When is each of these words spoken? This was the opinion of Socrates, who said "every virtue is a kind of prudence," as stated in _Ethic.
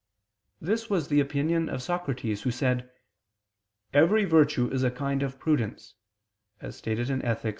This 0.59 0.89
was 0.89 1.09
the 1.09 1.19
opinion 1.19 1.69
of 1.69 1.83
Socrates, 1.83 2.41
who 2.41 2.49
said 2.49 2.89
"every 3.93 4.25
virtue 4.25 4.67
is 4.71 4.81
a 4.81 4.89
kind 4.89 5.21
of 5.21 5.37
prudence," 5.37 5.93
as 6.59 6.75
stated 6.75 7.11
in 7.11 7.21
_Ethic. 7.21 7.49